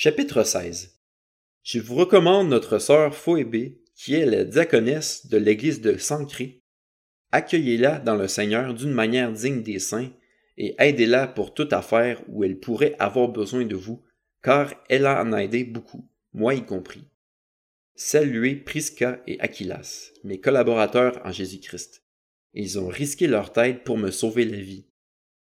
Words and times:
Chapitre 0.00 0.44
16 0.44 0.96
Je 1.64 1.80
vous 1.80 1.96
recommande 1.96 2.48
notre 2.48 2.78
sœur 2.78 3.16
Phoébé, 3.16 3.82
qui 3.96 4.14
est 4.14 4.26
la 4.26 4.44
diaconesse 4.44 5.26
de 5.26 5.38
l'église 5.38 5.80
de 5.80 5.96
Sancré. 5.96 6.62
Accueillez-la 7.32 7.98
dans 7.98 8.14
le 8.14 8.28
Seigneur 8.28 8.74
d'une 8.74 8.92
manière 8.92 9.32
digne 9.32 9.60
des 9.60 9.80
saints 9.80 10.12
et 10.56 10.76
aidez-la 10.78 11.26
pour 11.26 11.52
toute 11.52 11.72
affaire 11.72 12.22
où 12.28 12.44
elle 12.44 12.60
pourrait 12.60 12.94
avoir 13.00 13.26
besoin 13.26 13.64
de 13.64 13.74
vous, 13.74 14.04
car 14.40 14.72
elle 14.88 15.04
en 15.04 15.32
a 15.32 15.42
aidé 15.42 15.64
beaucoup, 15.64 16.08
moi 16.32 16.54
y 16.54 16.64
compris. 16.64 17.02
Saluez 17.96 18.54
Prisca 18.54 19.20
et 19.26 19.40
Aquilas, 19.40 20.12
mes 20.22 20.38
collaborateurs 20.38 21.20
en 21.24 21.32
Jésus-Christ. 21.32 22.04
Ils 22.54 22.78
ont 22.78 22.86
risqué 22.86 23.26
leur 23.26 23.52
tête 23.52 23.82
pour 23.82 23.98
me 23.98 24.12
sauver 24.12 24.44
la 24.44 24.58
vie. 24.58 24.86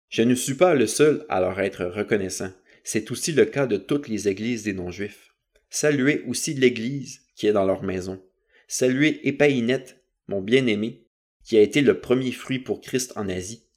Je 0.09 0.23
ne 0.23 0.35
suis 0.35 0.55
pas 0.55 0.75
le 0.75 0.87
seul 0.87 1.25
à 1.29 1.39
leur 1.39 1.57
être 1.61 1.85
reconnaissant. 1.85 2.51
C'est 2.83 3.11
aussi 3.11 3.31
le 3.31 3.45
cas 3.45 3.67
de 3.67 3.77
toutes 3.77 4.07
les 4.07 4.27
églises 4.27 4.63
des 4.63 4.73
non-juifs. 4.73 5.33
Saluez 5.69 6.23
aussi 6.27 6.53
l'Église 6.53 7.21
qui 7.35 7.47
est 7.47 7.53
dans 7.53 7.65
leur 7.65 7.83
maison. 7.83 8.21
Saluez 8.67 9.19
Épaïnette, 9.27 10.03
mon 10.27 10.41
bien-aimé, 10.41 11.07
qui 11.43 11.57
a 11.57 11.61
été 11.61 11.81
le 11.81 11.99
premier 11.99 12.31
fruit 12.31 12.59
pour 12.59 12.81
Christ 12.81 13.13
en 13.15 13.29
Asie. 13.29 13.67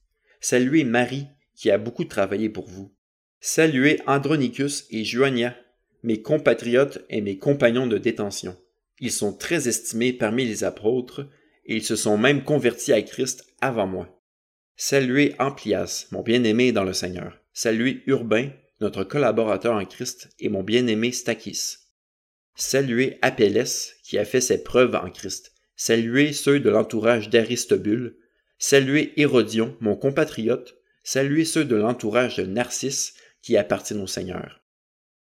Saluez 0.40 0.84
Marie, 0.84 1.27
qui 1.54 1.70
a 1.70 1.78
beaucoup 1.78 2.04
travaillé 2.04 2.48
pour 2.48 2.68
vous. 2.68 2.94
Saluez 3.40 4.00
Andronicus 4.06 4.86
et 4.90 5.05
Joania, 5.05 5.56
mes 6.02 6.20
compatriotes 6.20 7.05
et 7.08 7.20
mes 7.20 7.38
compagnons 7.38 7.86
de 7.86 7.98
détention. 7.98 8.56
Ils 9.00 9.12
sont 9.12 9.32
très 9.32 9.68
estimés 9.68 10.12
parmi 10.12 10.44
les 10.44 10.64
apôtres, 10.64 11.28
et 11.66 11.77
ils 11.77 11.84
se 11.84 11.96
sont 11.96 12.18
même 12.18 12.44
convertis 12.44 12.92
à 12.92 13.02
Christ 13.02 13.46
avant 13.60 13.86
moi. 13.86 14.22
Saluez 14.77 15.34
Amplias, 15.38 16.08
mon 16.10 16.22
bien-aimé 16.22 16.72
dans 16.72 16.84
le 16.84 16.92
Seigneur. 16.92 17.41
Saluez 17.52 18.02
Urbain, 18.06 18.50
notre 18.84 19.02
collaborateur 19.02 19.74
en 19.74 19.84
Christ, 19.86 20.28
et 20.38 20.50
mon 20.50 20.62
bien-aimé 20.62 21.10
Stachys. 21.10 21.78
Saluez 22.54 23.18
Apelles, 23.22 23.64
qui 24.04 24.18
a 24.18 24.26
fait 24.26 24.42
ses 24.42 24.62
preuves 24.62 24.94
en 24.94 25.10
Christ. 25.10 25.52
Saluez 25.74 26.34
ceux 26.34 26.60
de 26.60 26.68
l'entourage 26.68 27.30
d'Aristobule. 27.30 28.18
Saluez 28.58 29.14
Hérodion, 29.16 29.74
mon 29.80 29.96
compatriote. 29.96 30.76
Saluez 31.02 31.46
ceux 31.46 31.64
de 31.64 31.76
l'entourage 31.76 32.36
de 32.36 32.44
Narcisse, 32.44 33.14
qui 33.41 33.56
appartiennent 33.56 34.02
au 34.02 34.06
Seigneur. 34.06 34.62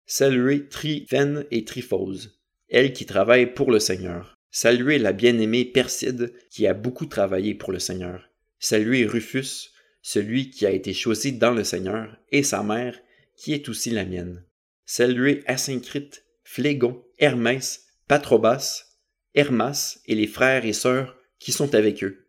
Saluez 0.06 0.68
Tryphène 0.68 1.46
et 1.50 1.64
Tryphose, 1.64 2.38
elles 2.70 2.94
qui 2.94 3.06
travaillent 3.06 3.54
pour 3.54 3.72
le 3.72 3.80
Seigneur. 3.80 4.38
Saluez 4.52 5.00
la 5.00 5.14
bien-aimée 5.14 5.66
Perside, 5.66 6.34
qui 6.52 6.68
a 6.68 6.74
beaucoup 6.74 7.06
travaillé 7.06 7.56
pour 7.56 7.72
le 7.72 7.80
Seigneur. 7.80 8.30
Saluez 8.60 9.06
Rufus, 9.06 9.72
celui 10.02 10.50
qui 10.50 10.66
a 10.66 10.72
été 10.72 10.94
choisi 10.94 11.34
dans 11.34 11.52
le 11.52 11.64
Seigneur, 11.64 12.16
et 12.32 12.44
sa 12.44 12.62
mère, 12.62 13.00
qui 13.36 13.54
est 13.54 13.70
aussi 13.70 13.90
la 13.90 14.06
mienne. 14.06 14.44
Saluez 14.86 15.44
Asyncrite, 15.48 16.26
Phlégon, 16.44 17.04
Hermès, 17.18 17.88
Patrobas, 18.08 18.86
Hermas 19.34 20.00
et 20.06 20.16
les 20.16 20.28
frères 20.28 20.66
et 20.66 20.74
sœurs 20.74 21.18
qui 21.40 21.52
sont 21.52 21.76
avec 21.76 22.04
eux. 22.04 22.28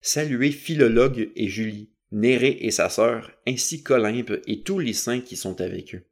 Saluez 0.00 0.52
Philologue 0.52 1.30
et 1.34 1.48
Julie, 1.48 1.90
Néré 2.12 2.58
et 2.60 2.70
sa 2.70 2.88
sœur, 2.88 3.32
ainsi 3.46 3.82
qu'Olympe 3.82 4.32
et 4.46 4.62
tous 4.62 4.78
les 4.78 4.92
saints 4.92 5.20
qui 5.20 5.36
sont 5.36 5.60
avec 5.60 5.94
eux. 5.94 6.04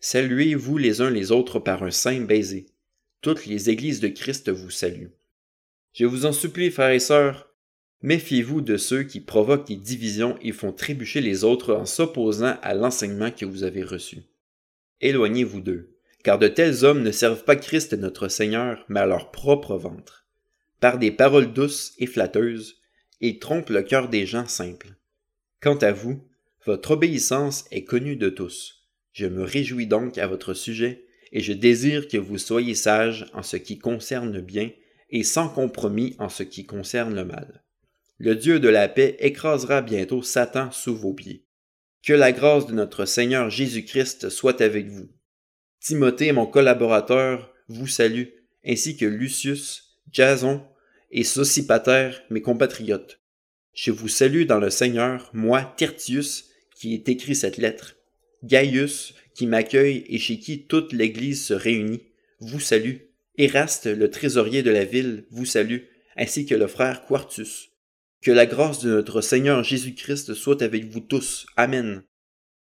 Saluez-vous 0.00 0.78
les 0.78 1.00
uns 1.00 1.10
les 1.10 1.32
autres 1.32 1.58
par 1.58 1.82
un 1.82 1.90
saint 1.90 2.20
baiser. 2.20 2.66
Toutes 3.20 3.46
les 3.46 3.70
églises 3.70 4.00
de 4.00 4.08
Christ 4.08 4.50
vous 4.50 4.70
saluent. 4.70 5.12
Je 5.92 6.06
vous 6.06 6.26
en 6.26 6.32
supplie, 6.32 6.70
frères 6.70 6.90
et 6.90 6.98
sœurs, 6.98 7.53
Méfiez-vous 8.04 8.60
de 8.60 8.76
ceux 8.76 9.02
qui 9.04 9.18
provoquent 9.18 9.66
des 9.66 9.76
divisions 9.76 10.36
et 10.42 10.52
font 10.52 10.72
trébucher 10.72 11.22
les 11.22 11.42
autres 11.42 11.72
en 11.72 11.86
s'opposant 11.86 12.58
à 12.60 12.74
l'enseignement 12.74 13.30
que 13.30 13.46
vous 13.46 13.62
avez 13.62 13.82
reçu. 13.82 14.24
Éloignez-vous 15.00 15.62
d'eux, 15.62 15.96
car 16.22 16.38
de 16.38 16.46
tels 16.46 16.84
hommes 16.84 17.02
ne 17.02 17.10
servent 17.10 17.44
pas 17.44 17.56
Christ 17.56 17.94
notre 17.94 18.28
Seigneur, 18.28 18.84
mais 18.90 19.00
à 19.00 19.06
leur 19.06 19.30
propre 19.30 19.78
ventre. 19.78 20.26
Par 20.80 20.98
des 20.98 21.12
paroles 21.12 21.54
douces 21.54 21.94
et 21.96 22.06
flatteuses, 22.06 22.76
ils 23.22 23.38
trompent 23.38 23.70
le 23.70 23.82
cœur 23.82 24.10
des 24.10 24.26
gens 24.26 24.46
simples. 24.46 24.96
Quant 25.62 25.78
à 25.78 25.92
vous, 25.92 26.28
votre 26.66 26.90
obéissance 26.90 27.64
est 27.70 27.84
connue 27.84 28.16
de 28.16 28.28
tous. 28.28 28.84
Je 29.14 29.24
me 29.24 29.44
réjouis 29.44 29.86
donc 29.86 30.18
à 30.18 30.26
votre 30.26 30.52
sujet, 30.52 31.06
et 31.32 31.40
je 31.40 31.54
désire 31.54 32.06
que 32.06 32.18
vous 32.18 32.36
soyez 32.36 32.74
sages 32.74 33.24
en 33.32 33.42
ce 33.42 33.56
qui 33.56 33.78
concerne 33.78 34.30
le 34.30 34.42
bien, 34.42 34.70
et 35.08 35.24
sans 35.24 35.48
compromis 35.48 36.16
en 36.18 36.28
ce 36.28 36.42
qui 36.42 36.66
concerne 36.66 37.14
le 37.14 37.24
mal. 37.24 37.63
Le 38.18 38.36
Dieu 38.36 38.60
de 38.60 38.68
la 38.68 38.88
paix 38.88 39.16
écrasera 39.18 39.82
bientôt 39.82 40.22
Satan 40.22 40.70
sous 40.70 40.94
vos 40.94 41.14
pieds. 41.14 41.44
Que 42.02 42.12
la 42.12 42.32
grâce 42.32 42.66
de 42.66 42.72
notre 42.72 43.06
Seigneur 43.06 43.50
Jésus-Christ 43.50 44.28
soit 44.28 44.60
avec 44.60 44.88
vous. 44.88 45.08
Timothée, 45.80 46.32
mon 46.32 46.46
collaborateur, 46.46 47.52
vous 47.68 47.88
salue, 47.88 48.28
ainsi 48.64 48.96
que 48.96 49.04
Lucius, 49.04 49.98
Jason 50.12 50.62
et 51.10 51.24
Sosipater, 51.24 52.10
mes 52.30 52.40
compatriotes. 52.40 53.20
Je 53.74 53.90
vous 53.90 54.08
salue 54.08 54.44
dans 54.44 54.60
le 54.60 54.70
Seigneur, 54.70 55.30
moi, 55.32 55.74
Tertius, 55.76 56.50
qui 56.76 56.94
ai 56.94 57.10
écrit 57.10 57.34
cette 57.34 57.56
lettre. 57.56 57.96
Gaius, 58.44 59.14
qui 59.34 59.46
m'accueille 59.46 60.04
et 60.08 60.18
chez 60.18 60.38
qui 60.38 60.66
toute 60.66 60.92
l'Église 60.92 61.44
se 61.44 61.54
réunit, 61.54 62.02
vous 62.38 62.60
salue. 62.60 62.96
Eraste, 63.36 63.86
le 63.86 64.10
trésorier 64.10 64.62
de 64.62 64.70
la 64.70 64.84
ville, 64.84 65.24
vous 65.30 65.46
salue, 65.46 65.80
ainsi 66.16 66.46
que 66.46 66.54
le 66.54 66.68
frère 66.68 67.04
Quartus. 67.06 67.73
Que 68.24 68.30
la 68.30 68.46
grâce 68.46 68.82
de 68.82 68.88
notre 68.88 69.20
Seigneur 69.20 69.62
Jésus-Christ 69.62 70.32
soit 70.32 70.62
avec 70.62 70.86
vous 70.86 71.00
tous. 71.00 71.44
Amen. 71.58 72.04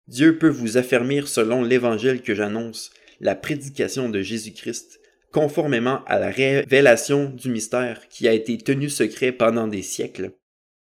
Dieu 0.08 0.38
peut 0.38 0.47
vous 0.47 0.78
affermir 0.78 1.28
selon 1.28 1.64
l'évangile 1.64 2.22
que 2.22 2.34
j'annonce, 2.34 2.92
la 3.20 3.36
prédication 3.36 4.08
de 4.08 4.22
Jésus-Christ, 4.22 5.02
conformément 5.34 6.02
à 6.06 6.18
la 6.18 6.30
révélation 6.30 7.25
du 7.30 7.50
mystère 7.50 8.08
qui 8.08 8.30
a 8.30 8.31
été 8.31 8.58
tenu 8.58 8.90
secret 8.90 9.34
pendant 9.34 9.68
des 9.68 9.81
siècles. 9.81 10.31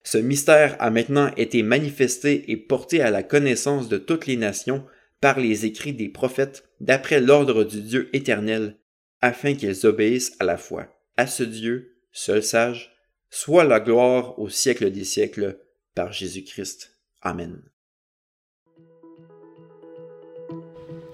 Ce 0.02 0.18
mystère 0.18 0.74
a 0.80 0.90
maintenant 0.90 1.30
été 1.36 1.62
manifesté 1.62 2.50
et 2.50 2.56
porté 2.56 3.00
à 3.00 3.12
la 3.12 3.22
connaissance 3.22 3.88
de 3.88 3.96
toutes 3.96 4.26
les 4.26 4.36
nations 4.36 4.84
par 5.20 5.38
les 5.38 5.66
écrits 5.66 5.94
des 5.94 6.08
prophètes 6.08 6.64
d'après 6.80 7.20
l'ordre 7.20 7.62
du 7.62 7.80
Dieu 7.80 8.10
éternel, 8.12 8.76
afin 9.20 9.54
qu'ils 9.54 9.86
obéissent 9.86 10.34
à 10.40 10.44
la 10.44 10.56
foi, 10.56 10.88
à 11.16 11.28
ce 11.28 11.44
Dieu, 11.44 11.96
seul 12.10 12.42
sage, 12.42 12.93
soit 13.34 13.64
la 13.64 13.80
gloire 13.80 14.38
au 14.38 14.48
siècle 14.48 14.92
des 14.92 15.02
siècles 15.02 15.58
par 15.96 16.12
Jésus-Christ. 16.12 16.92
Amen. 17.20 17.60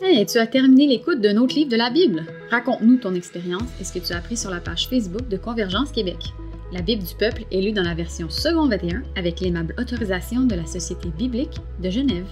Hey, 0.03 0.27
tu 0.27 0.37
as 0.37 0.47
terminé 0.47 0.87
l'écoute 0.87 1.23
d'un 1.23 1.39
autre 1.39 1.55
livre 1.55 1.71
de 1.71 1.77
la 1.77 1.89
Bible? 1.89 2.27
Raconte-nous 2.51 2.99
ton 2.99 3.15
expérience 3.15 3.71
et 3.81 3.85
ce 3.85 3.95
que 3.95 4.07
tu 4.07 4.13
as 4.13 4.19
appris 4.19 4.37
sur 4.37 4.51
la 4.51 4.61
page 4.61 4.89
Facebook 4.89 5.29
de 5.29 5.39
Convergence 5.39 5.93
Québec. 5.93 6.19
La 6.73 6.83
Bible 6.83 7.03
du 7.03 7.15
peuple 7.15 7.45
est 7.51 7.63
lue 7.63 7.73
dans 7.73 7.83
la 7.83 7.95
version 7.95 8.29
second 8.29 8.69
21 8.69 9.03
avec 9.17 9.41
l'aimable 9.41 9.75
autorisation 9.79 10.43
de 10.43 10.57
la 10.57 10.67
Société 10.67 11.09
biblique 11.09 11.57
de 11.83 11.89
Genève. 11.89 12.29